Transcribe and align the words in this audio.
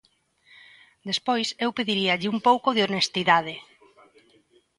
Despois, 1.09 1.47
eu 1.63 1.69
pediríalle 1.77 2.31
un 2.33 2.39
pouco 2.47 2.69
de 2.73 2.85
honestidade. 2.87 3.55